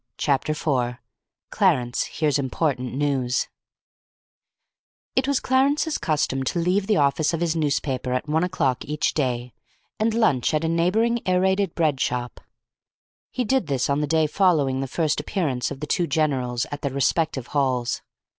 Chapter 0.17 0.55
4 0.55 0.99
CLARENCE 1.51 2.05
HEARS 2.05 2.39
IMPORTANT 2.39 2.95
NEWS 2.95 3.49
It 5.15 5.27
was 5.27 5.39
Clarence's 5.39 5.99
custom 5.99 6.41
to 6.43 6.57
leave 6.57 6.87
the 6.87 6.97
office 6.97 7.35
of 7.35 7.39
his 7.39 7.55
newspaper 7.55 8.11
at 8.13 8.27
one 8.27 8.43
o'clock 8.43 8.83
each 8.83 9.13
day, 9.13 9.53
and 9.99 10.15
lunch 10.15 10.55
at 10.55 10.63
a 10.63 10.67
neighbouring 10.67 11.21
Aerated 11.27 11.75
Bread 11.75 11.99
shop. 12.01 12.39
He 13.29 13.43
did 13.43 13.67
this 13.67 13.91
on 13.91 14.01
the 14.01 14.07
day 14.07 14.25
following 14.25 14.79
the 14.79 14.87
first 14.87 15.19
appearance 15.19 15.69
of 15.69 15.81
the 15.81 15.85
two 15.85 16.07
generals 16.07 16.65
at 16.71 16.81
their 16.81 16.93
respective 16.93 17.45
halls. 17.53 18.01